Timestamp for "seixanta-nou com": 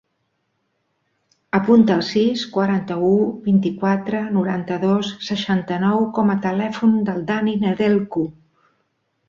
5.29-6.35